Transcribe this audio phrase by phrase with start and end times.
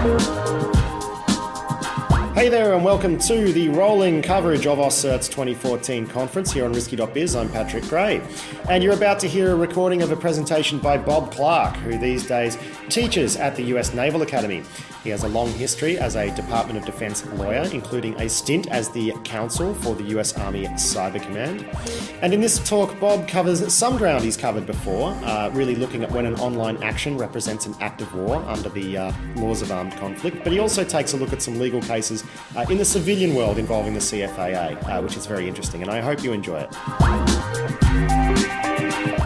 [0.00, 0.39] Bye.
[2.50, 7.36] There, and welcome to the rolling coverage of AusCERT's 2014 conference here on Risky.biz.
[7.36, 8.20] I'm Patrick Gray,
[8.68, 12.26] and you're about to hear a recording of a presentation by Bob Clark, who these
[12.26, 14.64] days teaches at the US Naval Academy.
[15.04, 18.90] He has a long history as a Department of Defense lawyer, including a stint as
[18.90, 21.64] the counsel for the US Army Cyber Command.
[22.20, 26.10] And in this talk, Bob covers some ground he's covered before, uh, really looking at
[26.10, 29.96] when an online action represents an act of war under the uh, laws of armed
[29.96, 30.38] conflict.
[30.42, 32.24] But he also takes a look at some legal cases
[32.56, 36.00] uh, in the civilian world involving the CFAA, uh, which is very interesting, and I
[36.00, 36.72] hope you enjoy it.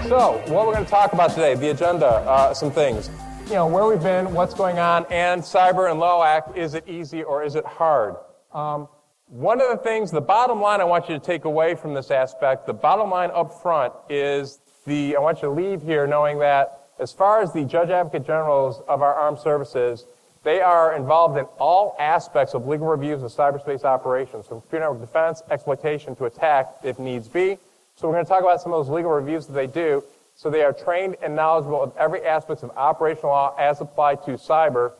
[0.09, 3.11] So, what we're going to talk about today, the agenda, uh, some things
[3.49, 7.23] you know, where we've been, what's going on, and cyber and LOAC, is it easy
[7.23, 8.17] or is it hard?
[8.53, 8.89] Um,
[9.27, 12.11] one of the things, the bottom line I want you to take away from this
[12.11, 16.39] aspect, the bottom line up front is the, I want you to leave here knowing
[16.39, 20.07] that as far as the Judge Advocate Generals of our armed services,
[20.45, 25.01] they are involved in all aspects of legal reviews of cyberspace operations, from computer network
[25.01, 27.59] defense, exploitation to attack if needs be.
[27.97, 30.05] So we're going to talk about some of those legal reviews that they do.
[30.37, 34.33] So they are trained and knowledgeable of every aspect of operational law as applied to
[34.33, 34.93] cyber.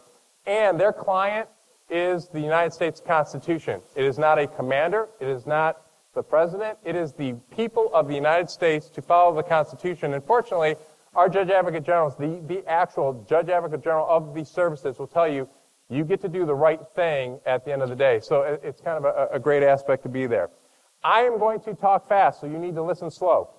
[0.47, 1.49] And their client
[1.91, 3.81] is the United States Constitution.
[3.95, 5.09] It is not a commander.
[5.21, 5.83] It is not
[6.15, 6.79] the president.
[6.85, 10.15] It is the people of the United States to follow the Constitution.
[10.15, 10.77] Unfortunately,
[11.15, 15.29] our Judge Advocate Generals, the, the actual Judge Advocate General of these services will tell
[15.29, 15.49] you,
[15.89, 18.19] you get to do the right thing at the end of the day.
[18.21, 20.51] So it's kind of a, a great aspect to be there.
[21.03, 23.51] I am going to talk fast, so you need to listen slow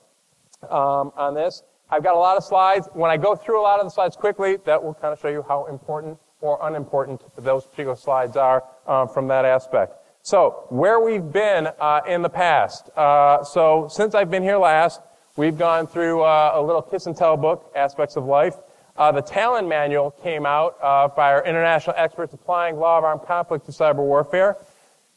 [0.63, 1.63] um, on this.
[1.89, 2.89] I've got a lot of slides.
[2.93, 5.27] When I go through a lot of the slides quickly, that will kind of show
[5.27, 9.93] you how important or unimportant those particular slides are um, from that aspect.
[10.23, 12.89] So, where we've been uh, in the past.
[12.97, 15.01] Uh, so, since I've been here last,
[15.35, 18.55] we've gone through uh, a little kiss and tell book, Aspects of Life.
[18.97, 23.23] Uh, the Tallinn Manual came out uh, by our international experts applying law of armed
[23.23, 24.57] conflict to cyber warfare.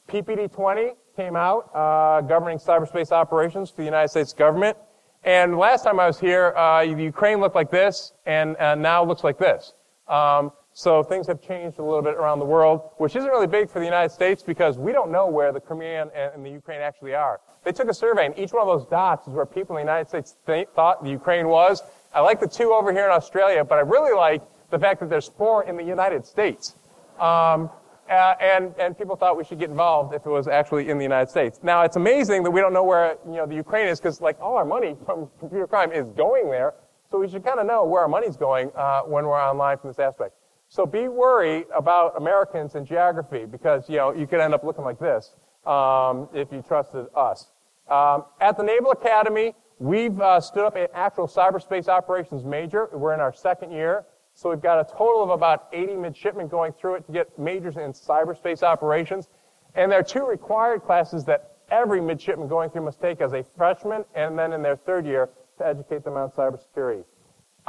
[0.08, 4.76] PPD 20 came out, uh, governing cyberspace operations for the United States government.
[5.22, 9.38] And last time I was here, uh, Ukraine looked like this, and now looks like
[9.38, 9.74] this.
[10.08, 13.68] Um, so things have changed a little bit around the world, which isn't really big
[13.68, 17.16] for the United States because we don't know where the Crimea and, the Ukraine actually
[17.16, 17.40] are.
[17.64, 19.90] They took a survey, and each one of those dots is where people in the
[19.90, 21.82] United States th- thought the Ukraine was.
[22.14, 24.40] I like the two over here in Australia, but I really like
[24.70, 26.76] the fact that there's four in the United States.
[27.18, 27.70] Um,
[28.08, 31.04] uh, and, and people thought we should get involved if it was actually in the
[31.04, 31.58] United States.
[31.60, 34.40] Now, it's amazing that we don't know where, you know, the Ukraine is because, like,
[34.40, 36.74] all our money from computer crime is going there.
[37.10, 39.90] So we should kind of know where our money's going uh, when we're online from
[39.90, 40.37] this aspect.
[40.68, 44.84] So be worried about Americans and geography because, you know, you could end up looking
[44.84, 45.34] like this
[45.66, 47.50] um, if you trusted us.
[47.88, 52.88] Um, at the Naval Academy, we've uh, stood up an actual cyberspace operations major.
[52.92, 54.04] We're in our second year.
[54.34, 57.76] So we've got a total of about 80 midshipmen going through it to get majors
[57.76, 59.28] in cyberspace operations.
[59.74, 63.42] And there are two required classes that every midshipman going through must take as a
[63.56, 67.04] freshman and then in their third year to educate them on cybersecurity.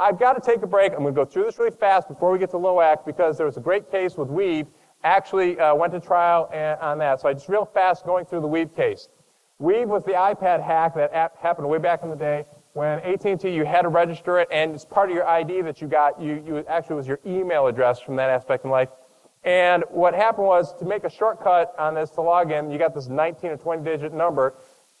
[0.00, 0.92] I've got to take a break.
[0.92, 3.44] I'm going to go through this really fast before we get to LOAC because there
[3.44, 4.66] was a great case with weev.
[5.04, 6.48] Actually uh, went to trial
[6.80, 7.20] on that.
[7.20, 9.08] So I just real fast going through the weev case.
[9.60, 13.64] weev was the iPad hack that happened way back in the day when AT&T, you
[13.64, 16.20] had to register it, and it's part of your ID that you got.
[16.20, 18.90] You, you actually was your email address from that aspect in life.
[19.42, 22.94] And what happened was to make a shortcut on this to log in, you got
[22.94, 24.54] this 19 or 20 digit number.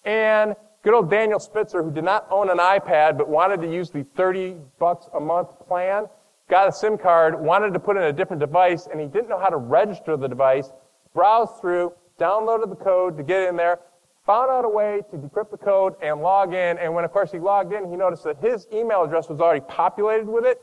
[0.04, 3.90] And good old Daniel Spitler, who did not own an iPad but wanted to use
[3.90, 6.06] the 30 bucks a month plan,
[6.48, 9.38] got a SIM card, wanted to put in a different device, and he didn't know
[9.38, 10.70] how to register the device,
[11.14, 13.80] browsed through, downloaded the code to get in there,
[14.26, 16.78] found out a way to decrypt the code and log in.
[16.78, 19.64] And when, of course, he logged in, he noticed that his email address was already
[19.68, 20.60] populated with it.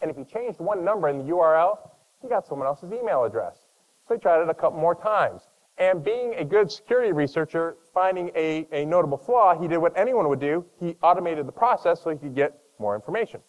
[0.00, 1.78] And if he changed one number in the URL,
[2.20, 3.56] he got someone else's email address.
[4.08, 5.42] So he tried it a couple more times.
[5.78, 10.28] And being a good security researcher, finding a, a notable flaw, he did what anyone
[10.28, 10.64] would do.
[10.78, 13.40] He automated the process so he could get more information.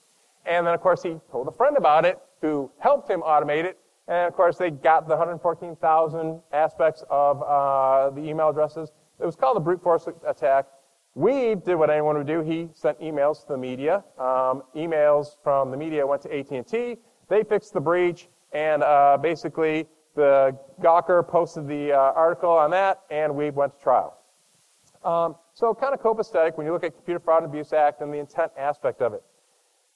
[0.46, 3.78] And then, of course, he told a friend about it who helped him automate it.
[4.08, 9.36] And, of course, they got the 114,000 aspects of uh, the email addresses it was
[9.36, 10.68] called a brute force attack.
[11.16, 12.42] We did what anyone would do.
[12.42, 14.04] He sent emails to the media.
[14.18, 16.98] Um, emails from the media went to AT&T.
[17.30, 23.02] They fixed the breach, and uh, basically the Gawker posted the uh, article on that,
[23.10, 24.18] and we went to trial.
[25.04, 28.14] Um, so kind of copacetic when you look at Computer Fraud and Abuse Act and
[28.14, 29.24] the intent aspect of it.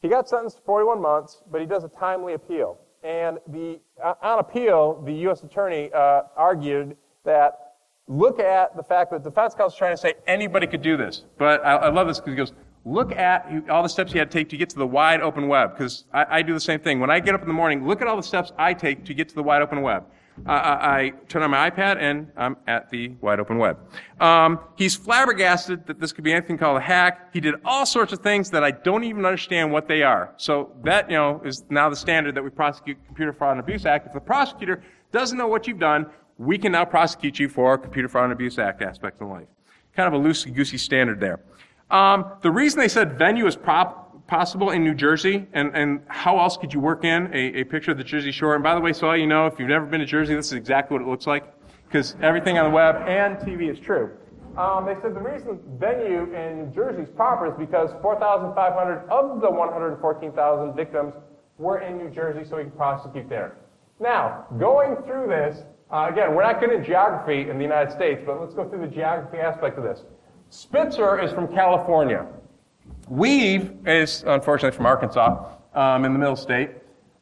[0.02, 2.78] He got sentenced to 41 months, but he does a timely appeal.
[3.04, 5.44] And the, uh, on appeal, the U.S.
[5.44, 7.74] attorney uh, argued that
[8.08, 10.98] look at the fact that the defense counsel is trying to say anybody could do
[10.98, 11.24] this.
[11.38, 12.54] But I, I love this because he goes,
[12.88, 15.48] look at all the steps you had to take to get to the wide open
[15.48, 17.00] web, because I, I, do the same thing.
[17.00, 19.14] When I get up in the morning, look at all the steps I take to
[19.14, 20.06] get to the wide open web.
[20.46, 23.80] Uh, I, I, turn on my iPad and I'm at the wide open web.
[24.20, 27.34] Um, he's flabbergasted that this could be anything called a hack.
[27.34, 30.34] He did all sorts of things that I don't even understand what they are.
[30.38, 33.86] So that, you know, is now the standard that we prosecute Computer Fraud and Abuse
[33.86, 34.06] Act.
[34.06, 36.06] If the prosecutor doesn't know what you've done,
[36.38, 39.48] we can now prosecute you for Computer Fraud and Abuse Act aspects of life.
[39.96, 41.40] Kind of a loosey-goosey standard there.
[41.90, 46.38] Um, the reason they said venue is prop, possible in New Jersey, and, and how
[46.40, 48.56] else could you work in a, a picture of the Jersey Shore?
[48.56, 50.54] And by the way, so you know, if you've never been to Jersey, this is
[50.54, 51.46] exactly what it looks like,
[51.88, 54.12] because everything on the web and TV is true.
[54.58, 59.40] Um, they said the reason venue in New Jersey is proper is because 4,500 of
[59.40, 61.14] the 114,000 victims
[61.58, 63.58] were in New Jersey, so we can prosecute there.
[64.00, 68.22] Now, going through this, uh, again, we're not good at geography in the United States,
[68.26, 70.04] but let's go through the geography aspect of this.
[70.50, 72.26] Spitler is from California.
[73.12, 76.72] weev is, unfortunately, from Arkansas, um, in the middle state.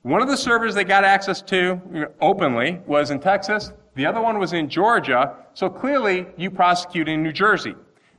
[0.03, 3.73] One of the servers they got access to openly was in Texas.
[3.95, 5.35] The other one was in Georgia.
[5.53, 7.75] So clearly, you prosecute in New Jersey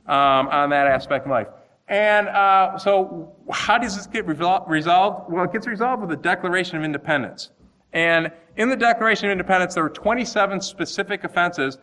[0.07, 1.47] um, on that aspect of life.
[1.87, 4.69] And uh, so, how does this get resolved?
[4.69, 7.51] Well, it gets resolved with the Declaration of Independence.
[7.93, 11.77] And in the Declaration of Independence, there were 27 specific offenses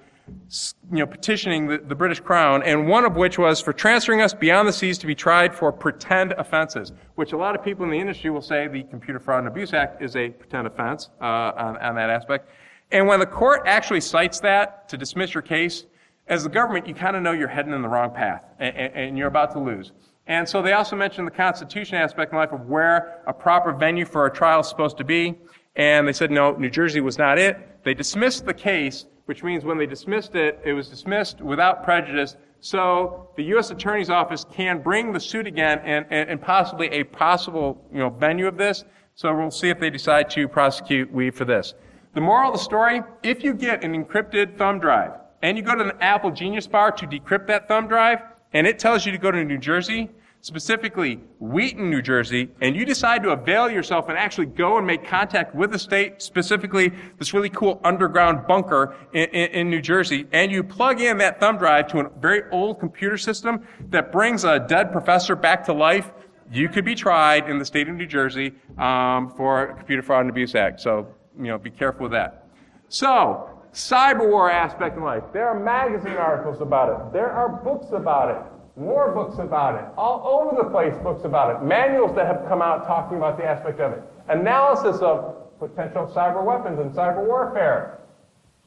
[0.90, 4.32] you know, petitioning the, the, British Crown, and one of which was for transferring us
[4.32, 7.90] beyond the seas to be tried for pretend offenses, which a lot of people in
[7.90, 11.24] the industry will say the Computer Fraud and Abuse Act is a pretend offense uh,
[11.24, 12.48] on, on that aspect.
[12.90, 15.84] And when the court actually cites that to dismiss your case,
[16.26, 19.18] as the government, you kind of know you're heading in the wrong path, and, and
[19.18, 19.92] you're about to lose.
[20.26, 24.06] And so they also mentioned the Constitution aspect in life of where a proper venue
[24.06, 25.34] for a trial is supposed to be.
[25.76, 27.84] And they said, no, New Jersey was not it.
[27.84, 32.36] They dismissed the case which means when they dismissed it, it was dismissed without prejudice.
[32.60, 33.70] So the U.S.
[33.70, 38.10] Attorney's Office can bring the suit again and, and, and possibly a possible you know,
[38.10, 38.84] venue of this.
[39.14, 41.74] So we'll see if they decide to prosecute weev for this.
[42.14, 45.12] The moral of the story, if you get an encrypted thumb drive
[45.42, 48.20] and you go to an Apple Genius Bar to decrypt that thumb drive
[48.52, 50.10] and it tells you to go to New Jersey,
[50.44, 55.02] specifically Wheaton, New Jersey, and you decide to avail yourself and actually go and make
[55.02, 60.26] contact with the state, specifically this really cool underground bunker in, in, in, New Jersey,
[60.32, 64.44] and you plug in that thumb drive to a very old computer system that brings
[64.44, 66.12] a dead professor back to life,
[66.52, 70.30] you could be tried in the state of New Jersey um, for Computer Fraud and
[70.30, 70.78] Abuse Act.
[70.78, 71.06] So,
[71.38, 72.48] you know, be careful with that.
[72.90, 75.22] So, cyber war aspect in life.
[75.32, 77.14] There are magazine articles about it.
[77.14, 81.54] There are books about it more books about it, all over the place books about
[81.54, 86.10] it, manuals that have come out talking about the aspect of it, analysis of potential
[86.14, 88.00] cyber weapons and cyber warfare,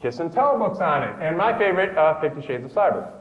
[0.02, 3.12] kiss and tell books on it, and my favorite, uh, Fifty Shades of Cyber.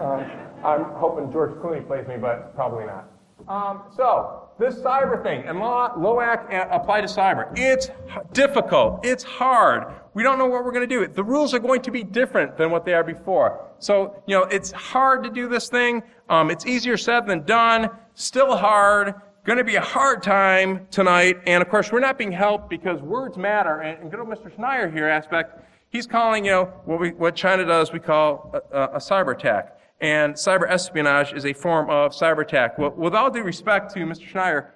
[0.00, 0.24] Um,
[0.64, 3.08] I'm hoping George Clooney plays me, but probably not.
[3.46, 7.52] Um, so, this cyber thing, and LOAC apply to cyber.
[7.56, 7.90] It's
[8.32, 9.04] difficult.
[9.04, 9.94] It's hard.
[10.14, 11.06] We don't know what we're going to do.
[11.06, 13.70] The rules are going to be different than what they are before.
[13.78, 16.02] So, you know, it's hard to do this thing.
[16.28, 17.90] Um, it's easier said than done.
[18.14, 19.14] Still hard.
[19.44, 21.38] Going to be a hard time tonight.
[21.46, 23.80] And of course, we're not being helped because words matter.
[23.80, 24.52] And, good old Mr.
[24.54, 28.82] Schneier here aspect, he's calling, you know, what, we, what China does, we call a,
[28.82, 29.77] a cyber attack.
[30.00, 32.78] And cyber espionage is a form of cyber attack.
[32.78, 34.30] Well, with all due respect to Mr.
[34.30, 34.68] Schneier,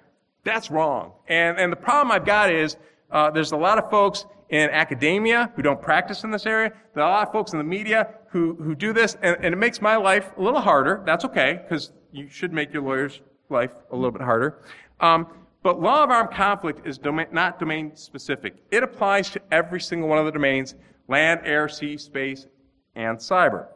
[0.43, 1.13] that's wrong.
[1.27, 2.75] And, and the problem I've got is,
[3.11, 6.73] uh, there's a lot of folks in academia who don't practice in this area.
[6.93, 9.53] There are a lot of folks in the media who, who do this, and, and
[9.53, 11.01] it makes my life a little harder.
[11.05, 14.61] That's okay, because you should make your lawyer's life a little bit harder.
[14.99, 15.27] Um,
[15.63, 18.57] but law of armed conflict is domain, not domain specific.
[18.69, 20.75] It applies to every single one of the domains,
[21.07, 22.47] land, air, sea, space,
[22.95, 23.67] and cyber.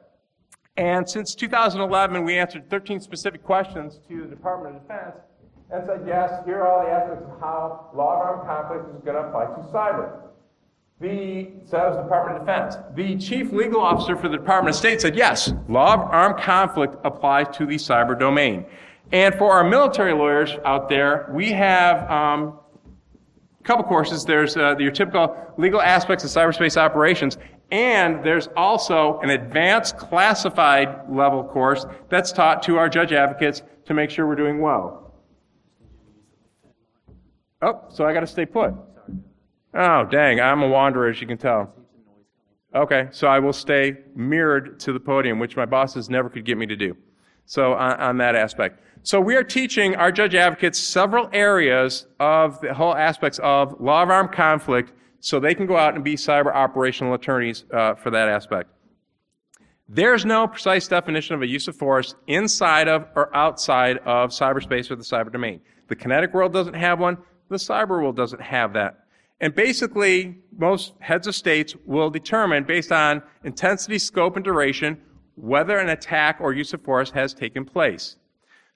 [0.77, 5.15] And since 2011, we answered 13 specific questions to the Department of Defense
[5.72, 9.03] and said, yes, here are all the aspects of how law of armed conflict is
[9.03, 10.22] going to apply to cyber.
[11.01, 12.77] The, so that was the Department of Defense.
[12.96, 16.96] The chief legal officer for the Department of State said, yes, law of armed conflict
[17.03, 18.65] applies to the cyber domain.
[19.12, 22.60] And for our military lawyers out there, we have um,
[23.60, 24.25] a couple courses.
[24.25, 27.38] There's uh, your typical legal aspects of cyberspace operations,
[27.71, 33.93] and there's also an advanced classified level course that's taught to our judge advocates to
[33.93, 35.13] make sure we're doing well.
[37.62, 38.74] Oh, so I got to stay put.
[39.74, 41.74] Oh, dang, I'm a wanderer, as you can tell.
[42.75, 46.57] Okay, so I will stay mirrored to the podium, which my bosses never could get
[46.57, 46.95] me to do.
[47.45, 48.81] So on, on, that aspect.
[49.03, 54.03] So we are teaching our judge advocates several areas of the whole aspects of law
[54.03, 54.91] of armed conflict
[55.27, 58.69] so they can go out and be cyber operational attorneys uh, for that aspect.
[59.89, 64.89] There's no precise definition of a use of force inside of or outside of cyberspace
[64.89, 65.60] or the cyber domain.
[65.89, 67.17] The kinetic world doesn't have one.
[67.50, 69.00] The cyber world doesn't have that.
[69.41, 74.98] And basically, most heads of states will determine, based on intensity, scope, and duration,
[75.36, 78.15] whether an attack or use of force has taken place.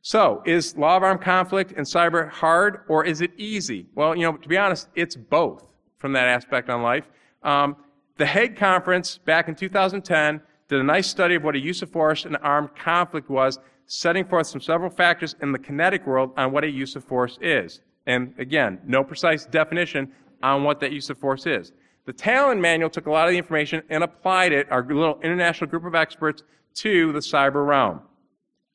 [0.01, 3.87] So, is law of armed conflict and cyber hard or is it easy?
[3.95, 5.70] Well, you know, to be honest, it's both
[6.01, 7.05] from that aspect on life.
[7.43, 7.77] Um,
[8.17, 11.89] the Hague Conference back in 2010 did a nice study of what a use of
[11.91, 16.51] force in armed conflict was, setting forth some several factors in the kinetic world on
[16.51, 17.81] what a use of force is.
[18.07, 21.71] And again, no precise definition on what that use of force is.
[22.05, 25.69] The Tallinn manual took a lot of the information and applied it, our little international
[25.69, 26.41] group of experts,
[26.75, 28.01] to the cyber realm.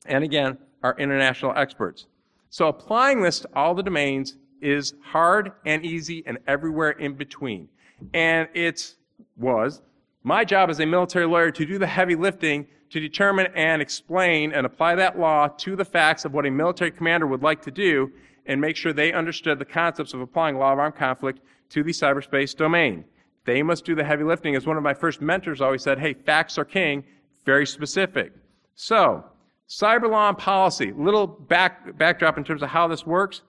[0.05, 2.07] And again, our international experts.
[2.49, 7.67] So applying this to all the domains is hard and easy and everywhere in between.
[8.13, 8.95] And it
[9.37, 9.81] was
[10.23, 14.53] my job as a military lawyer to do the heavy lifting to determine and explain
[14.53, 17.71] and apply that law to the facts of what a military commander would like to
[17.71, 18.11] do
[18.45, 21.91] and make sure they understood the concepts of applying law of armed conflict to the
[21.91, 23.03] cyberspace domain.
[23.45, 24.55] They must do the heavy lifting.
[24.55, 27.03] As one of my first mentors always said, hey, facts are king,
[27.45, 28.33] very specific.
[28.75, 29.25] So,
[29.69, 33.41] cyber law and policy, little back, backdrop in terms of how this works.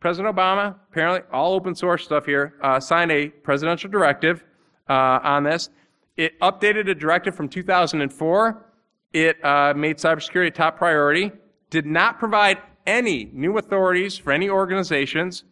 [0.00, 4.44] President Obama, apparently all open source stuff here, uh, signed a presidential directive
[4.88, 5.70] uh, on this.
[6.16, 8.66] It updated a directive from 2004.
[9.12, 11.32] It uh, made cybersecurity a top priority.
[11.70, 15.44] Did not provide any new authorities for any organizations.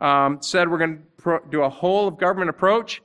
[0.00, 3.02] Um, said we're going to do a whole of government approach.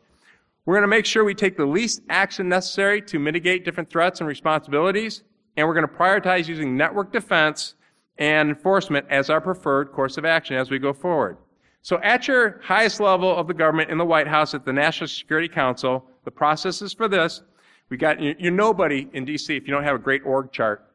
[0.66, 4.20] We're going to make sure we take the least action necessary to mitigate different threats
[4.20, 5.24] and responsibilities.
[5.58, 7.76] And we're going to prioritize using network defense
[8.22, 11.38] and enforcement as our preferred course of action as we go forward.
[11.82, 15.08] So at your highest level of the government in the White House at the National
[15.08, 17.42] Security Council, the process is for this.
[17.90, 20.86] We got, you're nobody in DC if you don't have a great org chart.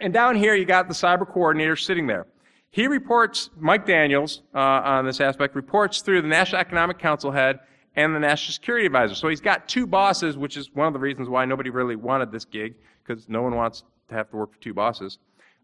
[0.00, 2.26] And down here, you got the cyber coordinator sitting there.
[2.70, 7.60] He reports, Mike Daniels, uh, on this aspect, reports through the National Economic Council head
[7.94, 9.14] and the National Security Advisor.
[9.14, 12.32] So he's got two bosses, which is one of the reasons why nobody really wanted
[12.32, 12.74] this gig,
[13.06, 15.18] because no one wants to have to work for two bosses.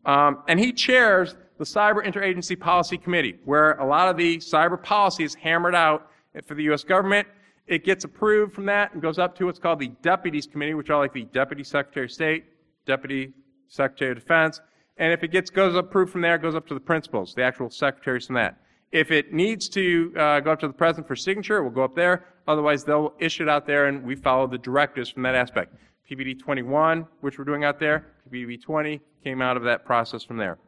[0.05, 4.83] Um, and he chairs the Cyber Interagency Policy Committee, where a lot of the cyber
[4.83, 6.09] policy is hammered out
[6.45, 6.83] for the U.S.
[6.83, 7.29] government.
[7.67, 10.91] It gets approved from that and goes up to what's called the Deputies Committee, which
[10.91, 12.45] are like the Deputy Secretary of State,
[12.85, 13.33] Deputy
[13.69, 14.61] Secretary of Defense.
[14.97, 17.43] And if it gets goes approved from there, it goes up to the principals, the
[17.43, 18.57] actual secretaries from that.
[18.93, 21.83] If it needs to uh, go up to the president for signature, it will go
[21.83, 22.27] up there.
[22.47, 25.75] Otherwise, they'll issue it out there, and we follow the directives from that aspect.
[26.11, 30.37] PPD 21, which we're doing out there, PPD 20 came out of that process from
[30.37, 30.59] there.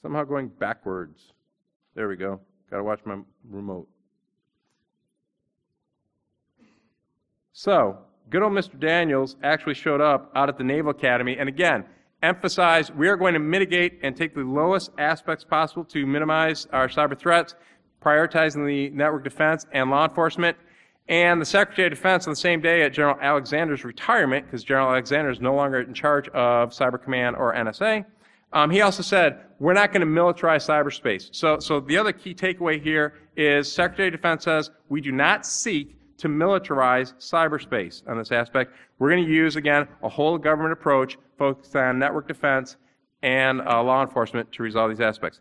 [0.00, 1.32] Somehow going backwards.
[1.94, 2.40] There we go.
[2.70, 3.18] Got to watch my
[3.50, 3.88] remote.
[7.52, 7.98] So,
[8.30, 8.78] good old Mr.
[8.78, 11.84] Daniels actually showed up out at the Naval Academy, and again,
[12.22, 16.88] emphasized we are going to mitigate and take the lowest aspects possible to minimize our
[16.88, 17.54] cyber threats,
[18.02, 20.56] prioritizing the network defense and law enforcement.
[21.08, 24.90] And the Secretary of Defense on the same day at General Alexander's retirement, because General
[24.90, 28.04] Alexander is no longer in charge of Cyber Command or NSA,
[28.52, 31.34] um, he also said, we're not going to militarize cyberspace.
[31.34, 35.44] So, so the other key takeaway here is Secretary of Defense says we do not
[35.46, 38.72] seek to militarize cyberspace on this aspect.
[38.98, 42.76] We're going to use, again, a whole government approach focused on network defense
[43.22, 45.40] and uh, law enforcement to resolve these aspects.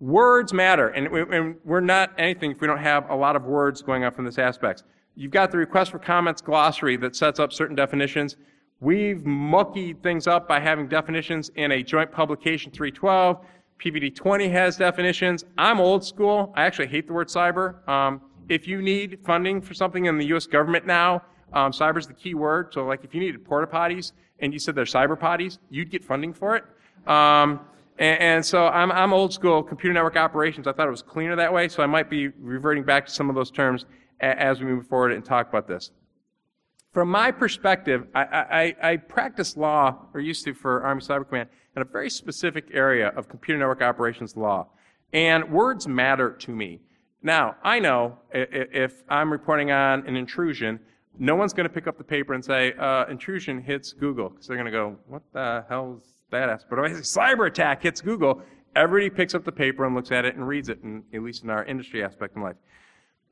[0.00, 3.44] Words matter, and, we, and we're not anything if we don't have a lot of
[3.44, 4.84] words going up from this aspect.
[5.16, 8.36] You've got the request for comments glossary that sets up certain definitions.
[8.80, 13.44] We've muckied things up by having definitions in a joint publication 312.
[13.80, 15.44] PPD 20 has definitions.
[15.56, 16.52] I'm old school.
[16.56, 17.86] I actually hate the word cyber.
[17.88, 20.46] Um, if you need funding for something in the U.S.
[20.46, 22.72] government now, um, cyber is the key word.
[22.72, 26.04] So, like, if you needed porta potties and you said they're cyber potties, you'd get
[26.04, 26.64] funding for it.
[27.06, 27.60] Um,
[27.98, 30.66] and, and, so I'm, I'm old school computer network operations.
[30.66, 33.28] I thought it was cleaner that way, so I might be reverting back to some
[33.28, 33.86] of those terms
[34.20, 35.90] as we move forward and talk about this.
[36.92, 41.48] From my perspective, I, I, I practice law, or used to for Army Cyber Command,
[41.76, 44.66] in a very specific area of computer network operations law.
[45.12, 46.80] And words matter to me.
[47.22, 50.78] Now, I know if I'm reporting on an intrusion,
[51.18, 54.28] no one's going to pick up the paper and say, uh, intrusion hits Google.
[54.28, 56.64] Because they're going to go, what the hell is that?
[56.70, 58.42] But if a cyber attack hits Google,
[58.76, 61.42] everybody picks up the paper and looks at it and reads it, in, at least
[61.42, 62.56] in our industry aspect in life.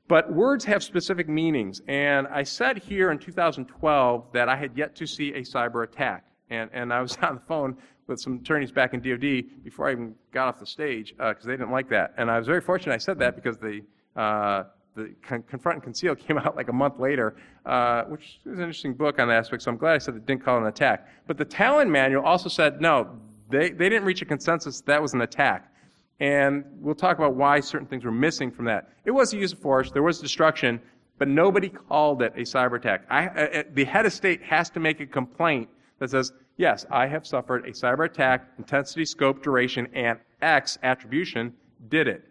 [0.09, 1.81] But words have specific meanings.
[1.87, 6.25] And I said here in 2012 that I had yet to see a cyber attack.
[6.49, 7.77] And, and I was on the phone
[8.07, 11.47] with some attorneys back in DOD before I even got off the stage because uh,
[11.47, 12.13] they didn't like that.
[12.17, 13.81] And I was very fortunate I said that because the,
[14.15, 14.63] uh,
[14.95, 17.35] the Con- Confront and Conceal came out like a month later,
[17.65, 20.25] uh, which is an interesting book on that aspect, so I'm glad I said it
[20.25, 21.07] didn't call it an attack.
[21.27, 25.13] But the Tallinn manual also said, no, they, they didn't reach a consensus that was
[25.13, 25.73] an attack.
[26.19, 28.89] And we'll talk about why certain things were missing from that.
[29.05, 30.81] It was a use of force, there was destruction,
[31.19, 33.05] but nobody called it a cyber attack.
[33.09, 37.07] I, uh, the head of state has to make a complaint that says, yes, I
[37.07, 41.53] have suffered a cyber attack, intensity, scope, duration, and X attribution
[41.89, 42.23] did it.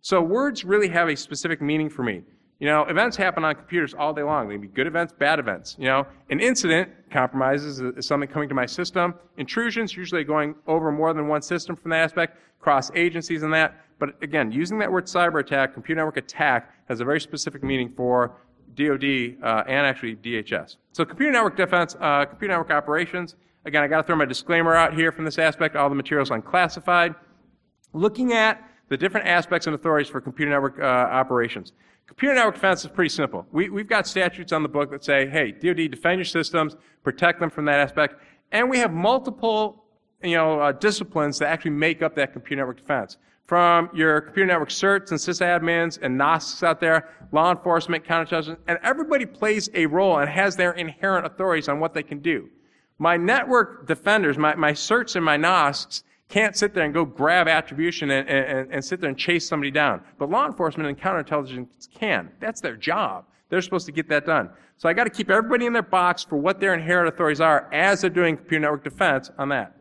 [0.00, 2.22] So words really have a specific meaning for me.
[2.58, 4.46] You know, events happen on computers all day long.
[4.46, 5.74] They can be good events, bad events.
[5.80, 9.14] You know, an incident compromises uh, is something coming to my system.
[9.36, 13.84] Intrusions usually going over more than one system from that aspect, cross agencies and that.
[13.98, 17.92] But again, using that word cyber attack, computer network attack, has a very specific meaning
[17.96, 18.36] for
[18.74, 20.76] DoD uh, and actually DHS.
[20.92, 23.36] So computer network defense, uh, computer network operations.
[23.64, 25.76] Again, I got to throw my disclaimer out here from this aspect.
[25.76, 27.14] All the materials unclassified.
[27.92, 31.72] Looking at the different aspects and authorities for computer network uh, operations.
[32.06, 33.46] Computer network defense is pretty simple.
[33.52, 37.40] We, we've got statutes on the book that say, hey, DoD, defend your systems, protect
[37.40, 38.16] them from that aspect.
[38.50, 39.84] And we have multiple,
[40.22, 43.16] you know, uh, disciplines that actually make up that computer network defense.
[43.52, 48.78] From your computer network certs and sysadmins and NOSCs out there, law enforcement, counterintelligence, and
[48.82, 52.48] everybody plays a role and has their inherent authorities on what they can do.
[52.98, 57.46] My network defenders, my, my certs and my NOSCs, can't sit there and go grab
[57.46, 60.00] attribution and, and, and sit there and chase somebody down.
[60.16, 62.30] But law enforcement and counterintelligence can.
[62.40, 63.26] That's their job.
[63.50, 64.48] They're supposed to get that done.
[64.78, 67.68] So I got to keep everybody in their box for what their inherent authorities are
[67.70, 69.76] as they're doing computer network defense on that.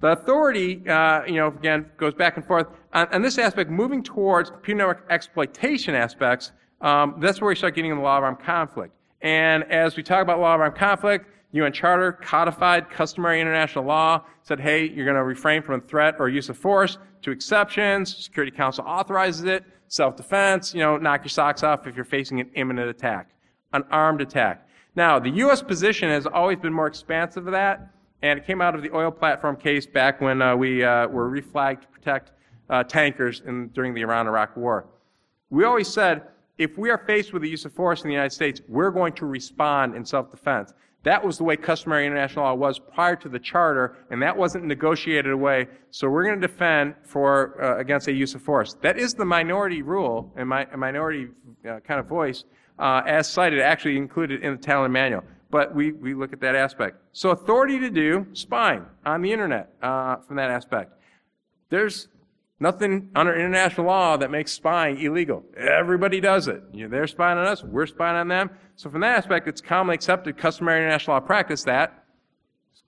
[0.00, 2.66] The authority, uh, you know, again, goes back and forth.
[2.92, 7.90] On, this aspect, moving towards computer network exploitation aspects, um, that's where we start getting
[7.90, 8.94] in the law of armed conflict.
[9.22, 14.24] And as we talk about law of armed conflict, UN Charter codified customary international law,
[14.42, 18.24] said, hey, you're going to refrain from a threat or use of force to exceptions.
[18.24, 19.64] Security Council authorizes it.
[19.88, 23.30] Self-defense, you know, knock your socks off if you're facing an imminent attack,
[23.72, 24.68] an armed attack.
[24.96, 25.62] Now, the U.S.
[25.62, 27.93] position has always been more expansive of that,
[28.24, 31.28] and it came out of the oil platform case back when uh, we uh, were
[31.28, 32.32] reflagged to protect
[32.70, 34.86] uh, tankers in, during the Iran-Iraq War.
[35.50, 36.22] We always said,
[36.56, 39.12] if we are faced with the use of force in the United States, we're going
[39.14, 40.72] to respond in self-defense.
[41.02, 44.64] That was the way customary international law was prior to the charter, and that wasn't
[44.64, 45.68] negotiated away.
[45.90, 48.72] So we're going to defend for uh, against a use of force.
[48.80, 51.28] That is the minority rule and my minority
[51.68, 52.44] uh, kind of voice,
[52.78, 55.24] uh, as cited, actually included in the Tallinn manual.
[55.54, 56.96] But we, we look at that aspect.
[57.12, 60.94] So authority to do spying on the internet uh, from that aspect.
[61.68, 62.08] There's
[62.60, 65.44] Nothing under international law that makes spying illegal.
[65.56, 66.62] Everybody does it.
[66.72, 68.48] You know, they're spying on us, we're spying on them.
[68.76, 72.04] So from that aspect, it's commonly accepted customary international law practice that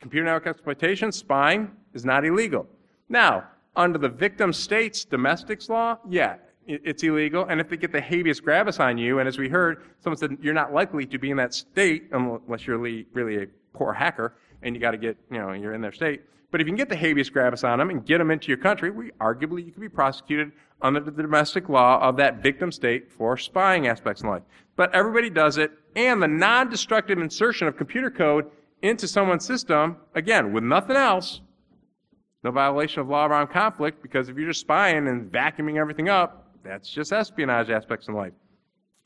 [0.00, 2.66] computer network exploitation, spying, is not illegal.
[3.08, 7.46] Now, under the victim state's domestics law, yeah, it's illegal.
[7.48, 10.36] And if they get the habeas corpus on you, and as we heard, someone said
[10.40, 14.34] you're not likely to be in that state unless you're really really a poor hacker
[14.62, 16.22] and you got to get, you know, you're in their state.
[16.50, 18.56] But if you can get the habeas corpus on them and get them into your
[18.56, 23.10] country, we, arguably you could be prosecuted under the domestic law of that victim state
[23.10, 24.42] for spying aspects in life.
[24.76, 28.46] But everybody does it, and the non-destructive insertion of computer code
[28.82, 31.40] into someone's system, again, with nothing else,
[32.44, 36.45] no violation of law armed conflict, because if you're just spying and vacuuming everything up,
[36.66, 38.32] that's just espionage aspects in life.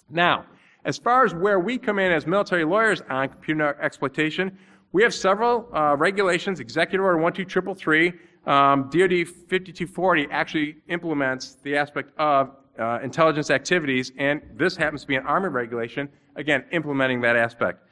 [0.09, 0.46] Now,
[0.85, 4.57] as far as where we come in as military lawyers on computer exploitation,
[4.92, 6.59] we have several uh, regulations.
[6.59, 8.12] Executive Order 12333,
[8.46, 15.07] um, DoD 5240 actually implements the aspect of uh, intelligence activities, and this happens to
[15.07, 17.85] be an Army regulation, again, implementing that aspect.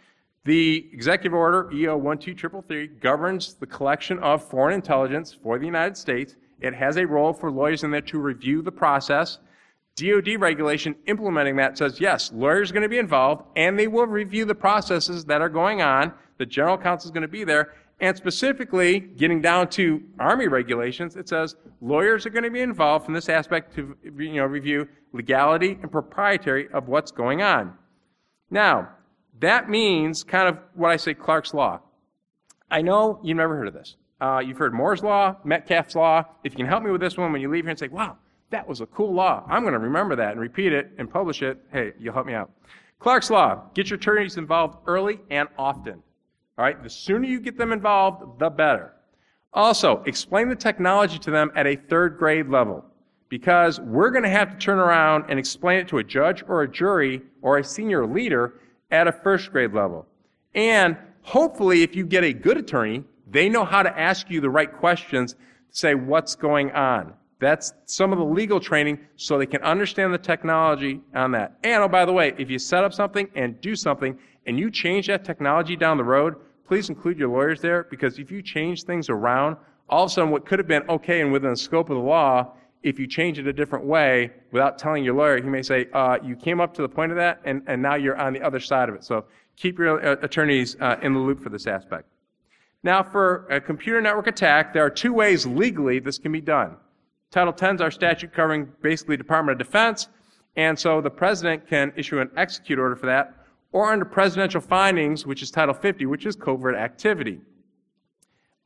[0.44, 6.36] The Executive Order EO 12333 governs the collection of foreign intelligence for the United States.
[6.60, 9.38] It has a role for lawyers in there to review the process.
[9.98, 14.06] DoD regulation implementing that says, yes, lawyers are going to be involved, and they will
[14.06, 17.74] review the processes that are going on the general counsel is going to be there.
[18.00, 23.04] And specifically, getting down to Army regulations, it says lawyers are going to be involved
[23.04, 27.74] from this aspect to you know, review legality and proprietary of what's going on.
[28.50, 28.90] Now,
[29.40, 31.80] that means kind of what I say Clark's Law.
[32.70, 33.96] I know you've never heard of this.
[34.20, 36.24] Uh, you've heard Moore's Law, Metcalfe's Law.
[36.44, 38.16] If you can help me with this one when you leave here and say, wow,
[38.50, 39.44] that was a cool law.
[39.48, 41.58] I'm going to remember that and repeat it and publish it.
[41.72, 42.50] Hey, you'll help me out.
[42.98, 43.62] Clark's Law.
[43.74, 46.02] Get your attorneys involved early and often.
[46.56, 48.92] All right, the sooner you get them involved, the better.
[49.52, 52.84] Also, explain the technology to them at a third grade level
[53.28, 56.62] because we're going to have to turn around and explain it to a judge or
[56.62, 58.54] a jury or a senior leader
[58.90, 60.06] at a first grade level.
[60.54, 64.50] And hopefully, if you get a good attorney, they know how to ask you the
[64.50, 65.38] right questions to
[65.70, 67.12] say what's going on.
[67.40, 71.56] That's some of the legal training so they can understand the technology on that.
[71.62, 74.70] And oh, by the way, if you set up something and do something and you
[74.70, 78.82] change that technology down the road, please include your lawyers there because if you change
[78.82, 79.56] things around,
[79.88, 82.02] all of a sudden what could have been okay and within the scope of the
[82.02, 85.86] law, if you change it a different way without telling your lawyer, he may say,
[85.92, 88.42] uh, you came up to the point of that and, and now you're on the
[88.42, 89.04] other side of it.
[89.04, 89.24] So
[89.56, 92.08] keep your uh, attorneys uh, in the loop for this aspect.
[92.82, 96.76] Now, for a computer network attack, there are two ways legally this can be done.
[97.30, 100.08] Title 10 is our statute covering basically Department of Defense,
[100.56, 103.34] and so the president can issue an execute order for that,
[103.72, 107.40] or under presidential findings, which is Title 50, which is covert activity.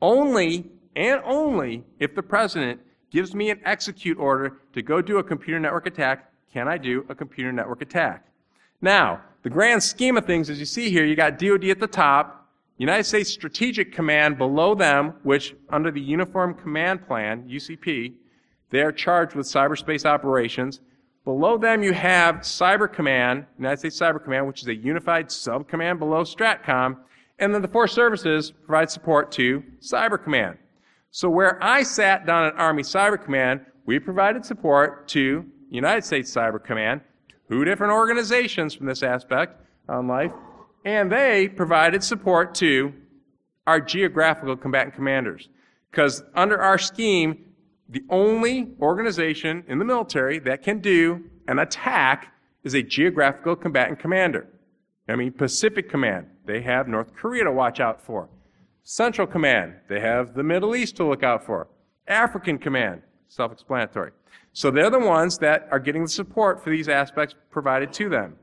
[0.01, 5.25] Only and only if the president gives me an execute order to go do a
[5.25, 8.27] computer network attack can I do a computer network attack.
[8.81, 11.87] Now, the grand scheme of things, as you see here, you got DoD at the
[11.87, 12.47] top,
[12.77, 18.15] United States Strategic Command below them, which under the Uniform Command Plan, UCP,
[18.73, 20.81] they are charged with cyberspace operations.
[21.25, 25.99] Below them, you have Cyber Command, United States Cyber Command, which is a unified subcommand
[26.01, 26.97] below STRATCOM.
[27.39, 30.57] And then the four services provide support to Cyber Command.
[31.11, 36.35] So where I sat down at Army Cyber Command, we provided support to United States
[36.35, 37.03] Cyber Command,
[37.51, 40.33] two different organizations from this aspect on life,
[40.87, 42.95] and they provided support to
[43.67, 45.51] our geographical combatant commanders.
[45.91, 47.52] Because under our scheme,
[47.93, 52.33] the only organization in the military that can do an attack
[52.65, 54.47] is a geographical combatant commander.
[55.09, 58.31] I mean, Pacific Command, they have North Korea to watch out for.
[58.83, 61.69] Central Command, they have the Middle East to look out for.
[62.09, 64.13] African Command, self explanatory.
[64.55, 68.37] So they're the ones that are getting the support for these aspects provided to them.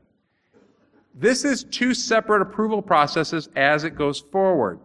[1.12, 4.78] This is two separate approval processes as it goes forward.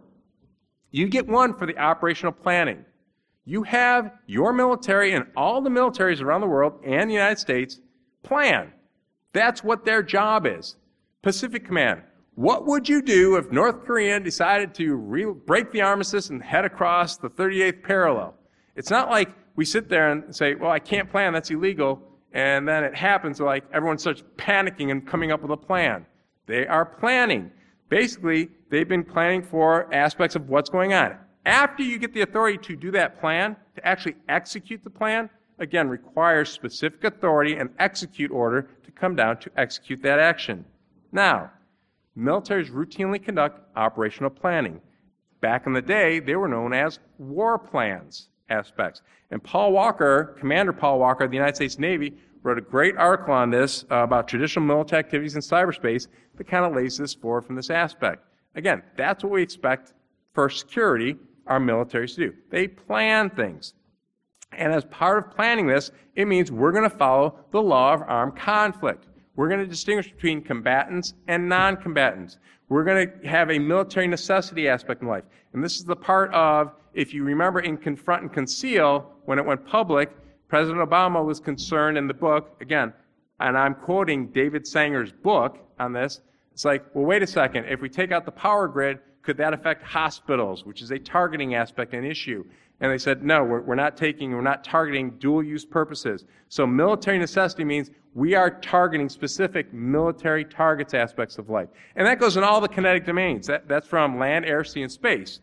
[0.90, 2.84] You get one for the operational planning.
[3.48, 7.80] You have your military and all the militaries around the world and the United States
[8.24, 8.72] plan.
[9.32, 10.74] That's what their job is.
[11.22, 12.02] Pacific Command.
[12.34, 16.64] What would you do if North Korea decided to re- break the armistice and head
[16.64, 18.34] across the 38th parallel?
[18.74, 22.68] It's not like we sit there and say, well, I can't plan, that's illegal, and
[22.68, 26.04] then it happens, like everyone starts panicking and coming up with a plan.
[26.46, 27.50] They are planning.
[27.88, 31.16] Basically, they've been planning for aspects of what's going on.
[31.46, 35.30] After you get the authority to do that plan, to actually execute the plan,
[35.60, 40.64] again, requires specific authority and execute order to come down to execute that action.
[41.12, 41.52] Now,
[42.18, 44.80] militaries routinely conduct operational planning.
[45.40, 49.02] Back in the day, they were known as war plans aspects.
[49.30, 53.34] And Paul Walker, Commander Paul Walker of the United States Navy, wrote a great article
[53.34, 57.42] on this uh, about traditional military activities in cyberspace that kind of lays this forward
[57.42, 58.24] from this aspect.
[58.56, 59.92] Again, that's what we expect
[60.34, 62.34] for security our militaries to do.
[62.50, 63.74] They plan things.
[64.52, 68.02] And as part of planning this, it means we're going to follow the law of
[68.02, 69.06] armed conflict.
[69.34, 72.38] We're going to distinguish between combatants and non-combatants.
[72.68, 75.24] We're going to have a military necessity aspect in life.
[75.52, 79.44] And this is the part of, if you remember in Confront and Conceal, when it
[79.44, 80.10] went public,
[80.48, 82.92] President Obama was concerned in the book, again,
[83.40, 86.20] and I'm quoting David Sanger's book on this.
[86.52, 87.66] It's like, well, wait a second.
[87.66, 91.56] If we take out the power grid, could that affect hospitals, which is a targeting
[91.56, 92.44] aspect and issue?
[92.80, 96.24] And they said, no, we're, we're not taking, we're not targeting dual use purposes.
[96.48, 101.68] So military necessity means we are targeting specific military targets aspects of life.
[101.96, 103.48] And that goes in all the kinetic domains.
[103.48, 105.40] That, that's from land, air, sea, and space.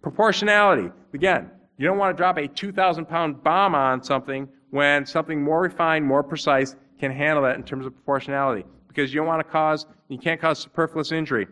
[0.00, 0.90] Proportionality.
[1.12, 5.60] Again, you don't want to drop a 2,000 pound bomb on something when something more
[5.60, 8.64] refined, more precise can handle that in terms of proportionality.
[8.86, 11.48] Because you don't want to cause, you can't cause superfluous injury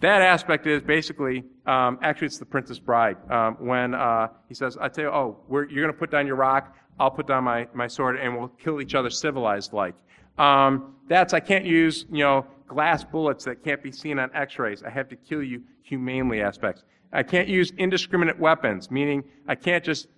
[0.00, 3.16] that aspect is basically, um, actually, it's the Princess Bride.
[3.30, 6.36] Um, when uh, he says, I tell you, oh, you're going to put down your
[6.36, 9.94] rock, I'll put down my, my sword, and we'll kill each other civilized like.
[10.38, 14.58] Um, that's, I can't use, you know, glass bullets that can't be seen on x
[14.58, 14.82] rays.
[14.82, 16.84] I have to kill you humanely aspects.
[17.12, 20.08] I can't use indiscriminate weapons, meaning I can't just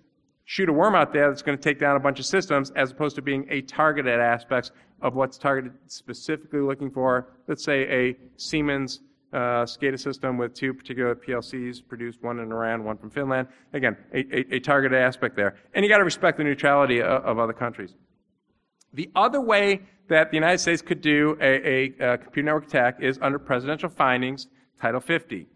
[0.45, 2.91] shoot a worm out there that's going to take down a bunch of systems as
[2.91, 8.15] opposed to being a targeted aspects of what's targeted specifically looking for, let's say, a
[8.37, 9.01] Siemens
[9.35, 13.47] uh, SCADA system with two particular PLCs produced, one in Iran, one from Finland.
[13.73, 15.57] Again, a, a, a targeted aspect there.
[15.73, 17.95] And you got to respect the neutrality of, of, other countries.
[18.93, 23.19] The other way that the United States could do a, a computer network attack is
[23.21, 24.47] under presidential findings,
[24.79, 25.47] Title 50.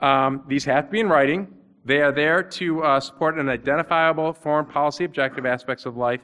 [0.00, 1.48] Um, these have to be in writing.
[1.84, 6.20] They are there to uh, support an identifiable foreign policy objective aspects of life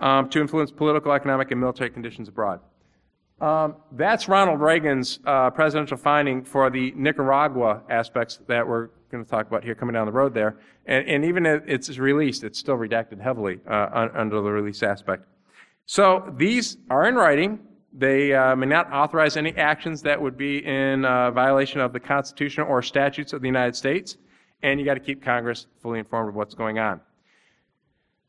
[0.00, 2.60] um, to influence political, economic, and military conditions abroad.
[3.42, 9.28] Um, that's Ronald Reagan's uh, presidential finding for the Nicaragua aspects that we're going to
[9.28, 10.60] talk about here coming down the road there.
[10.86, 14.84] And, and even if it's released, it's still redacted heavily uh, un, under the release
[14.84, 15.26] aspect.
[15.86, 17.58] So these are in writing.
[17.92, 22.00] They uh, may not authorize any actions that would be in uh, violation of the
[22.00, 24.18] Constitution or statutes of the United States.
[24.62, 27.00] And you got to keep Congress fully informed of what's going on.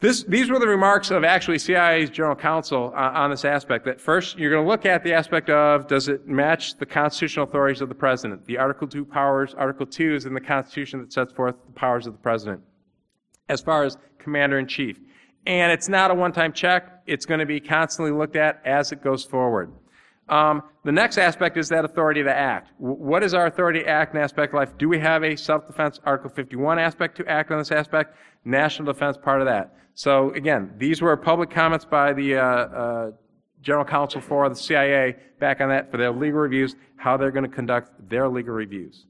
[0.03, 3.85] This, these were the remarks of actually CIA's general counsel uh, on this aspect.
[3.85, 7.45] That first, you're going to look at the aspect of does it match the constitutional
[7.45, 8.45] authorities of the president?
[8.45, 12.05] The Article 2 powers, Article 2 is in the Constitution that sets forth the powers
[12.05, 12.59] of the president
[13.47, 14.99] as far as commander in chief.
[15.45, 18.91] And it's not a one time check, it's going to be constantly looked at as
[18.91, 19.71] it goes forward.
[20.29, 22.71] Um, the next aspect is that authority to act.
[22.77, 24.77] What is our authority to act in aspect of life?
[24.77, 28.15] Do we have a self-defense Article 51 aspect to act on this aspect?
[28.45, 29.75] National defense part of that.
[29.95, 33.11] So again, these were public comments by the uh, uh,
[33.61, 37.49] general counsel for the CIA back on that for their legal reviews, how they're going
[37.49, 39.05] to conduct their legal reviews.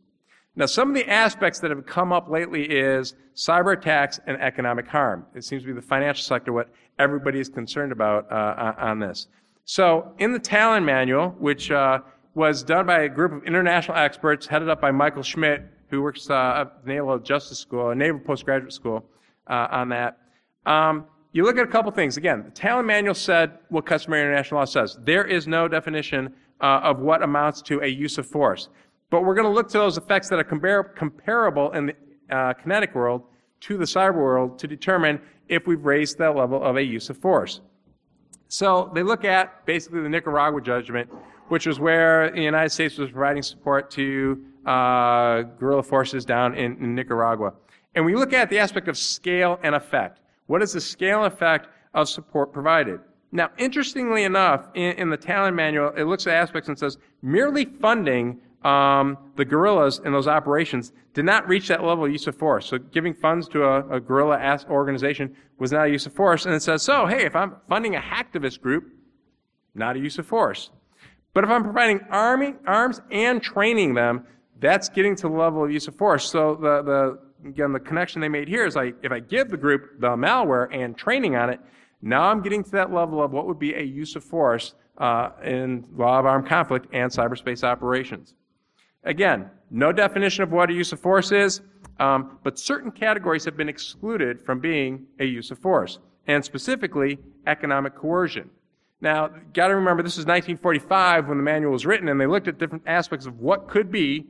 [0.56, 4.88] Now, some of the aspects that have come up lately is cyber attacks and economic
[4.88, 5.26] harm.
[5.34, 9.28] It seems to be the financial sector what everybody is concerned about uh, on this.
[9.66, 12.00] So, in the Tallinn Manual, which uh,
[12.36, 16.30] was done by a group of international experts headed up by Michael Schmitt, who works
[16.30, 19.06] uh, at the Naval Justice School, a Naval Postgraduate School,
[19.48, 20.18] uh, on that.
[20.66, 22.18] Um, you look at a couple things.
[22.18, 24.98] Again, the Tallinn Manual said what customary international law says.
[25.02, 28.70] There is no definition uh, of what amounts to a use of force.
[29.10, 31.96] But we're going to look to those effects that are compar- comparable in the
[32.30, 33.24] uh, kinetic world
[33.62, 37.18] to the cyber world to determine if we've raised that level of a use of
[37.18, 37.62] force.
[38.54, 41.10] So they look at basically the Nicaragua judgment,
[41.48, 46.78] which was where the United States was providing support to uh, guerrilla forces down in,
[46.78, 47.54] in Nicaragua.
[47.96, 50.20] And we look at the aspect of scale and effect.
[50.46, 53.00] What is the scale and effect of support provided?
[53.32, 57.66] Now, interestingly enough, in, in the Tallinn manual, it looks at aspects and says merely
[57.66, 62.36] funding um, the guerrillas in those operations did not reach that level of use of
[62.36, 62.66] force.
[62.68, 66.46] So giving funds to a, a guerrilla organization was not a use of force.
[66.46, 68.92] And it says, so, hey, if I'm funding a hacktivist group,
[69.76, 70.70] not a use of force.
[71.34, 74.26] But if I'm providing army, arms and training them,
[74.60, 76.30] that's getting to the level of use of force.
[76.30, 79.58] So the, the, again, the connection they made here is like, if I give the
[79.58, 81.60] group the malware and training on it,
[82.02, 85.30] now I'm getting to that level of what would be a use of force uh,
[85.44, 88.36] in law of armed conflict and cyberspace operations.
[89.04, 91.62] Again, no definition of what a use of force is,
[92.00, 97.20] um, but certain categories have been excluded from being a use of force, and specifically
[97.48, 98.50] economic coercion.
[99.02, 102.48] Now, got to remember this is 1945 when the manual was written, and they looked
[102.48, 104.26] at different aspects of what could be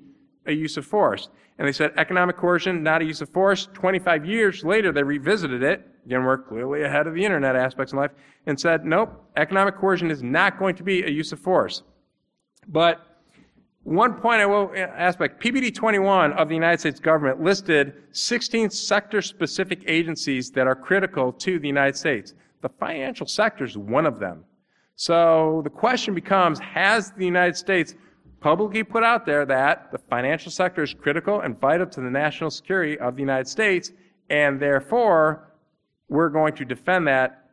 [0.47, 1.29] a use of force.
[1.59, 3.69] And they said economic coercion, not a use of force.
[3.73, 5.87] 25 years later, they revisited it.
[6.05, 8.11] Again, we're clearly ahead of the internet aspects in life,
[8.47, 11.83] and said, nope, economic coercion is not going to be a use of force.
[12.67, 13.12] But
[13.83, 19.21] one point I will aspect, PPD 21 of the United States government listed 16 sector
[19.21, 22.33] specific agencies that are critical to the United States.
[22.61, 24.45] The financial sector is one of them.
[24.95, 27.95] So the question becomes, has the United States
[28.39, 32.51] publicly put out there that the financial sector is critical and vital to the national
[32.51, 33.91] security of the United States,
[34.29, 35.51] and therefore
[36.07, 37.49] we're going to defend that?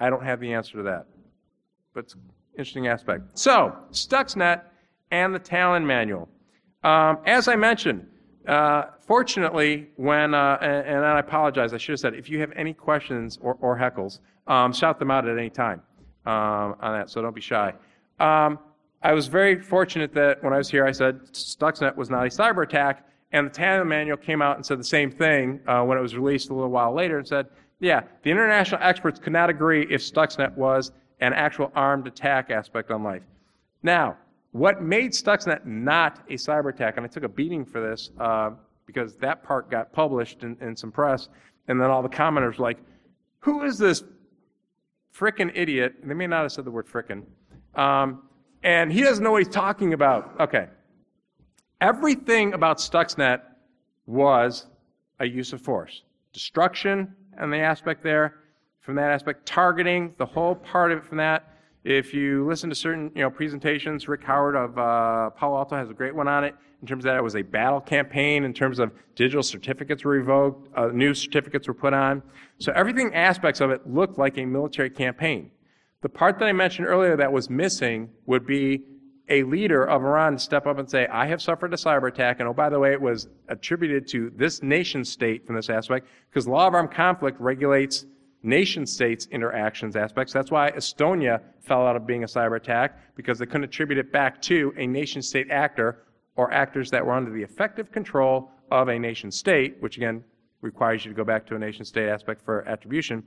[0.00, 1.06] I don't have the answer to that.
[1.94, 2.22] But it's an
[2.54, 3.38] interesting aspect.
[3.38, 4.62] So, Stuxnet
[5.10, 6.28] and the Tallinn Manual.
[6.82, 8.06] Um, as I mentioned,
[8.46, 12.52] uh, fortunately, when, uh, and, and, I apologize, I should have said, if you have
[12.54, 15.82] any questions or, or heckles, um, shout them out at any time
[16.26, 17.72] um, on that, so don't be shy.
[18.20, 18.58] Um,
[19.02, 22.28] I was very fortunate that when I was here, I said Stuxnet was not a
[22.28, 25.98] cyber attack, and the Tallinn Manual came out and said the same thing uh, when
[25.98, 27.46] it was released a little while later and said,
[27.80, 32.90] yeah, the international experts could not agree if Stuxnet was an actual armed attack aspect
[32.90, 33.22] on life.
[33.82, 34.16] Now,
[34.56, 38.52] what made Stuxnet not a cyber attack, and I took a beating for this uh,
[38.86, 41.28] because that part got published in, in, some press,
[41.68, 42.78] and then all the commenters were like,
[43.40, 44.02] who is this
[45.14, 45.96] frickin' idiot?
[46.00, 47.24] And they may not have said the word frickin'.
[47.74, 48.22] Um,
[48.62, 50.34] and he doesn't know what he's talking about.
[50.40, 50.68] Okay.
[51.82, 53.42] Everything about Stuxnet
[54.06, 54.66] was
[55.20, 56.02] a use of force.
[56.32, 58.36] Destruction and the aspect there,
[58.80, 61.55] from that aspect, targeting, the whole part of it from that,
[61.86, 65.88] if you listen to certain you know, presentations, Rick Howard of uh, Palo Alto has
[65.88, 68.52] a great one on it in terms of that it was a battle campaign, in
[68.52, 72.24] terms of digital certificates were revoked, uh, new certificates were put on.
[72.58, 75.52] So everything aspects of it looked like a military campaign.
[76.02, 78.82] The part that I mentioned earlier that was missing would be
[79.28, 82.40] a leader of Iran to step up and say, I have suffered a cyber attack,
[82.40, 86.08] and oh, by the way, it was attributed to this nation state from this aspect,
[86.30, 88.06] because law of armed conflict regulates
[88.46, 90.32] nation states interactions aspects.
[90.32, 94.12] That's why Estonia fell out of being a cyber attack because they couldn't attribute it
[94.12, 96.04] back to a nation state actor
[96.36, 100.22] or actors that were under the effective control of a nation state, which again
[100.60, 103.22] requires you to go back to a nation state aspect for attribution.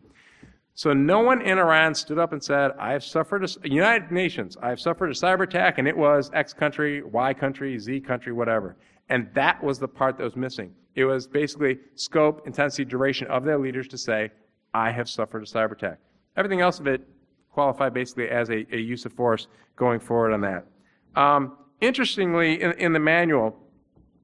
[0.73, 4.55] So no one in Iran stood up and said, I have suffered a, United Nations,
[4.61, 8.31] I have suffered a cyber attack and it was X country, Y country, Z country,
[8.31, 8.77] whatever.
[9.09, 10.73] And that was the part that was missing.
[10.95, 14.31] It was basically scope, intensity, duration of their leaders to say,
[14.73, 15.99] I have suffered a cyber attack.
[16.37, 17.07] Everything else of it
[17.51, 20.65] qualified basically as a, a use of force going forward on that.
[21.15, 23.55] Um, interestingly, in, in, the manual,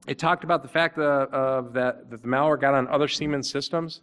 [0.06, 1.28] it talked about the fact that,
[1.74, 4.02] that, that the malware got on other Siemens systems.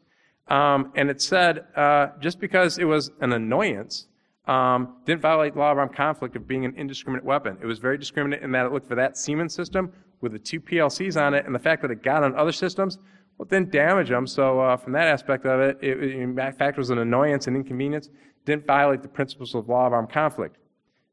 [0.49, 4.07] Um, and it said uh, just because it was an annoyance
[4.45, 7.57] um, didn't violate the law of armed conflict of being an indiscriminate weapon.
[7.61, 10.59] It was very discriminate in that it looked for that Siemens system with the two
[10.59, 12.97] PLCs on it, and the fact that it got on other systems,
[13.37, 14.27] well, it didn't damage them.
[14.27, 17.55] So uh, from that aspect of it, it, in fact, it was an annoyance and
[17.55, 18.09] inconvenience.
[18.45, 20.57] Didn't violate the principles of law of armed conflict.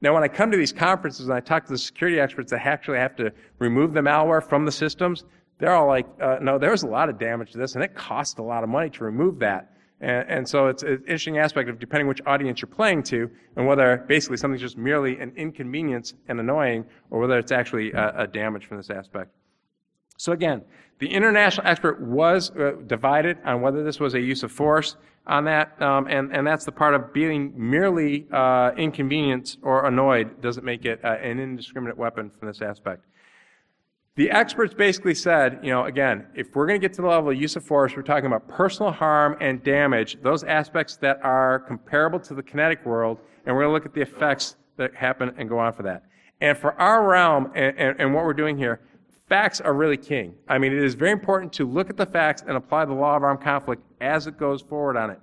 [0.03, 2.67] Now, when I come to these conferences and I talk to the security experts that
[2.67, 5.25] actually have to remove the malware from the systems,
[5.59, 8.39] they're all like, uh, no, was a lot of damage to this, and it cost
[8.39, 9.77] a lot of money to remove that.
[10.01, 13.67] And, and so it's an interesting aspect of depending which audience you're playing to, and
[13.67, 18.27] whether basically something's just merely an inconvenience and annoying, or whether it's actually a, a
[18.27, 19.31] damage from this aspect.
[20.17, 20.63] So again,
[21.01, 25.45] the international expert was uh, divided on whether this was a use of force on
[25.45, 30.65] that, um, and, and that's the part of being merely uh, inconvenienced or annoyed doesn't
[30.65, 33.07] make it uh, an indiscriminate weapon from this aspect.
[34.17, 37.31] The experts basically said, you know, again, if we're going to get to the level
[37.31, 41.61] of use of force, we're talking about personal harm and damage, those aspects that are
[41.61, 45.33] comparable to the kinetic world, and we're going to look at the effects that happen
[45.39, 46.05] and go on for that.
[46.43, 48.81] And for our realm and, and, and what we're doing here,
[49.31, 50.35] facts are really king.
[50.49, 53.17] I mean, it is very important to look at the facts and apply the law
[53.17, 55.21] of armed conflict as it goes forward on it.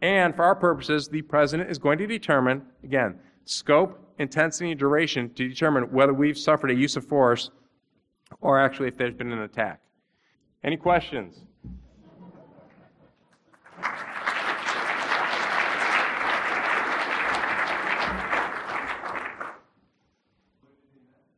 [0.00, 5.34] And for our purposes, the president is going to determine, again, scope, intensity, and duration
[5.34, 7.50] to determine whether we've suffered a use of force
[8.40, 9.80] or actually if there's been an attack.
[10.62, 11.40] Any questions?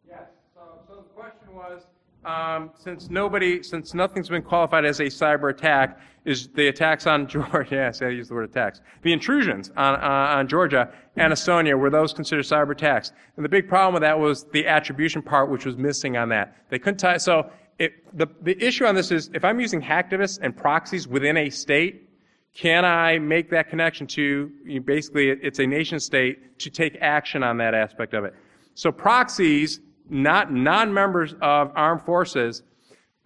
[0.07, 0.27] Yes.
[0.55, 1.83] So, so the question was,
[2.25, 7.27] um, since nobody, since nothing's been qualified as a cyber attack, is the attacks on
[7.29, 11.79] Georgia, yes, I use the word attacks, the intrusions on, uh, on Georgia and Estonia,
[11.79, 13.13] were those considered cyber attacks?
[13.37, 16.57] And the big problem with that was the attribution part, which was missing on that.
[16.69, 20.39] They couldn't tie, so it, the, the issue on this is, if I'm using hacktivists
[20.43, 22.09] and proxies within a state,
[22.55, 26.99] can I make that connection to, you know, basically, it's a nation state to take
[27.01, 28.35] action on that aspect of it?
[28.75, 32.63] So proxies not non-members of armed forces,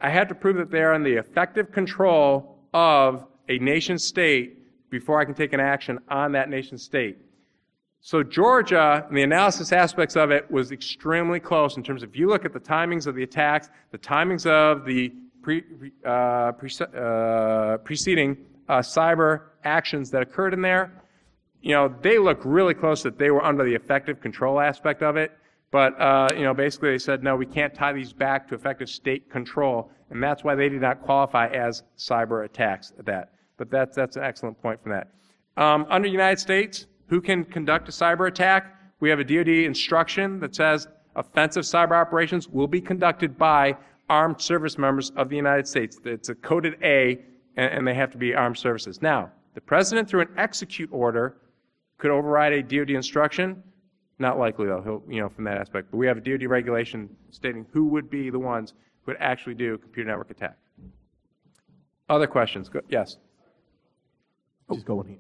[0.01, 4.91] I have to prove that they are in the effective control of a nation state
[4.91, 7.19] before I can take an action on that nation state.
[8.01, 12.17] So Georgia, and the analysis aspects of it was extremely close in terms of if
[12.17, 15.63] you look at the timings of the attacks, the timings of the pre,
[16.05, 18.37] uh, pre, uh, preceding
[18.69, 20.93] uh, cyber actions that occurred in there,
[21.63, 25.17] you know, they look really close that they were under the effective control aspect of
[25.17, 25.33] it.
[25.75, 28.89] But, uh, you know, basically they said, no, we can't tie these back to effective
[28.89, 29.91] state control.
[30.11, 33.33] And that's why they did not qualify as cyber attacks at that.
[33.57, 35.09] But that's, that's an excellent point from that.
[35.57, 38.73] Um, under the United States, who can conduct a cyber attack?
[39.01, 43.77] We have a DoD instruction that says offensive cyber operations will be conducted by
[44.09, 45.99] armed service members of the United States.
[46.05, 47.19] It's a coded A,
[47.57, 49.03] and, and they have to be armed services.
[49.03, 51.39] Now, the president, through an execute order,
[51.99, 53.61] could override a DoD instruction.
[54.19, 55.91] Not likely, though, he'll, you know, from that aspect.
[55.91, 58.75] But we have a DoD regulation stating who would be the ones
[59.05, 60.57] who would actually do a computer network attack.
[62.09, 62.69] Other questions?
[62.69, 63.17] Go, yes.
[64.73, 65.19] Just go on here.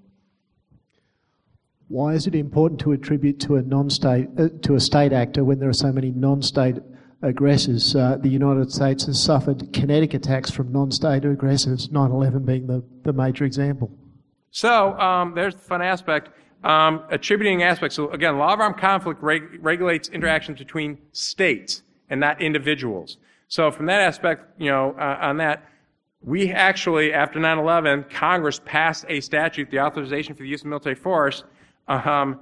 [1.88, 5.58] Why is it important to attribute to a non-state uh, to a state actor when
[5.58, 6.76] there are so many non-state
[7.22, 7.94] aggressors?
[7.94, 11.88] Uh, the United States has suffered kinetic attacks from non-state aggressors.
[11.88, 13.90] 9/11 being the, the major example.
[14.50, 16.30] So um, there's the fun aspect.
[16.64, 17.94] Um, attributing aspects.
[17.94, 23.18] So again, law of armed conflict reg- regulates interactions between states and not individuals.
[23.48, 25.68] So from that aspect, you know, uh, on that,
[26.22, 30.94] we actually, after 9-11, Congress passed a statute, the authorization for the use of military
[30.94, 31.44] force,
[31.86, 32.40] um,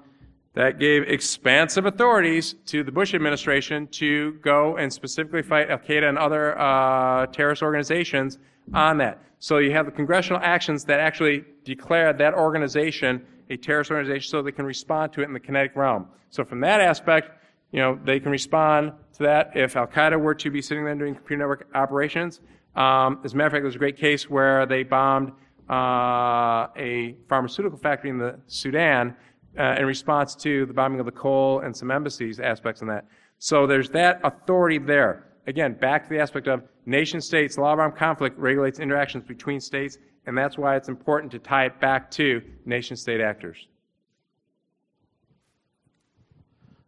[0.55, 6.09] that gave expansive authorities to the Bush administration to go and specifically fight Al Qaeda
[6.09, 8.39] and other uh, terrorist organizations
[8.73, 9.21] on that.
[9.41, 14.43] So you have the congressional actions that actually declared that organization a terrorist organization so
[14.43, 16.07] they can respond to it in the kinetic realm.
[16.31, 17.31] So from that aspect,
[17.73, 20.95] you know, they can respond to that if Al Qaeda were to be sitting there
[20.95, 22.41] doing computer network operations.
[22.75, 25.33] Um, as a matter of fact, there's a great case where they bombed
[25.71, 29.15] uh, a pharmaceutical factory in the Sudan
[29.59, 33.07] uh, in response to the bombing of the coal and some embassies aspects in that.
[33.39, 35.27] So there's that authority there.
[35.47, 39.61] again, back to the aspect of nation states, law of armed conflict regulates interactions between
[39.61, 43.67] states, and that's why it's important to tie it back to nation state actors.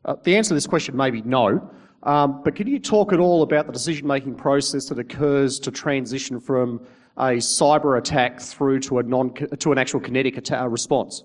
[0.05, 1.71] Uh, the answer to this question may be no.
[2.03, 5.71] Um, but can you talk at all about the decision making process that occurs to
[5.71, 11.25] transition from a cyber attack through to, a non, to an actual kinetic attack, response?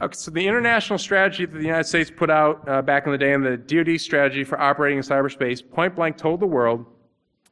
[0.00, 3.18] Okay, so the international strategy that the United States put out uh, back in the
[3.18, 6.86] day and the DoD strategy for operating in cyberspace point blank told the world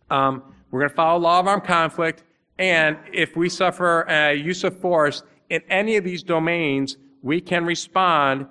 [0.08, 2.24] um, we're going to follow law of armed conflict,
[2.58, 7.64] and if we suffer a use of force in any of these domains, we can
[7.64, 8.46] respond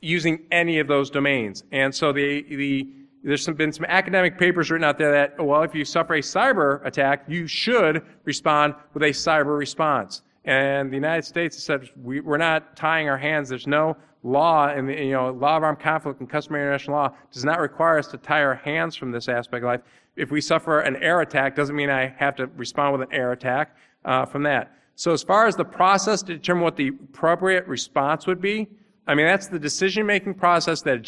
[0.00, 1.64] using any of those domains.
[1.72, 2.88] And so the, the,
[3.22, 6.20] there's some, been some academic papers written out there that, well, if you suffer a
[6.20, 10.22] cyber attack, you should respond with a cyber response.
[10.44, 13.48] And the United States said we, are not tying our hands.
[13.48, 17.44] There's no law, and you know, law of armed conflict and customary international law does
[17.44, 19.80] not require us to tie our hands from this aspect of life.
[20.16, 23.32] If we suffer an air attack, doesn't mean I have to respond with an air
[23.32, 24.72] attack uh, from that.
[24.94, 28.68] So as far as the process to determine what the appropriate response would be,
[29.06, 31.06] I mean, that's the decision-making process that,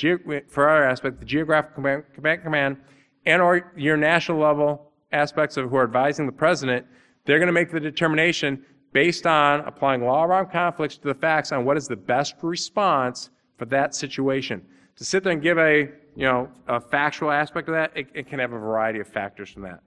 [0.49, 2.77] for our aspect, the geographic command, command, command
[3.25, 6.87] and or your national level aspects of who are advising the president,
[7.25, 11.15] they're going to make the determination based on applying law of armed conflicts to the
[11.15, 14.65] facts on what is the best response for that situation.
[14.97, 18.29] To sit there and give a, you know, a factual aspect of that, it, it
[18.29, 19.81] can have a variety of factors from that.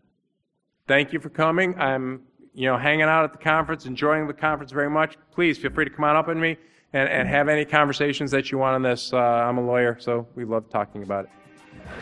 [0.87, 1.77] Thank you for coming.
[1.79, 2.21] I'm,
[2.53, 5.17] you know, hanging out at the conference, enjoying the conference very much.
[5.31, 6.57] Please feel free to come on up with me
[6.93, 9.11] and, and have any conversations that you want on this.
[9.11, 11.31] Uh, I'm a lawyer, so we love talking about it.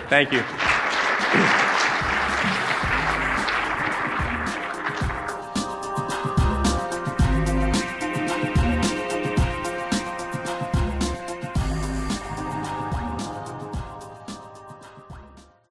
[0.10, 0.44] Thank you.